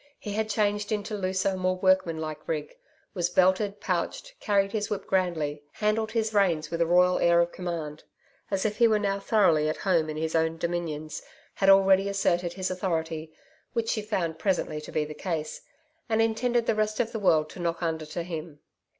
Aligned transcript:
He 0.17 0.33
had 0.33 0.49
changed 0.49 0.91
into 0.91 1.15
looser, 1.15 1.55
more 1.55 1.75
workmanlike 1.75 2.47
rig 2.47 2.75
was 3.13 3.29
belted, 3.29 3.79
pouched, 3.79 4.33
carried 4.39 4.71
his 4.71 4.89
whip 4.89 5.05
grandly, 5.05 5.61
handled 5.73 6.13
his 6.13 6.33
reins 6.33 6.71
with 6.71 6.81
a 6.81 6.87
royal 6.87 7.19
air 7.19 7.39
of 7.39 7.51
command, 7.51 8.03
as 8.49 8.65
if 8.65 8.77
he 8.77 8.87
were 8.87 8.97
now 8.97 9.19
thoroughly 9.19 9.69
at 9.69 9.77
home 9.77 10.09
in 10.09 10.17
his 10.17 10.33
own 10.33 10.57
dominions, 10.57 11.21
had 11.53 11.69
already 11.69 12.09
asserted 12.09 12.53
his 12.53 12.71
authority 12.71 13.31
which 13.73 13.89
she 13.89 14.01
found 14.01 14.39
presently 14.39 14.81
to 14.81 14.91
be 14.91 15.05
the 15.05 15.13
case 15.13 15.61
and 16.09 16.19
intended 16.19 16.65
the 16.65 16.73
rest 16.73 16.99
of 16.99 17.11
the 17.11 17.19
world 17.19 17.47
to 17.51 17.59
knock 17.59 17.83
under 17.83 18.07
to 18.07 18.23
him. 18.23 18.59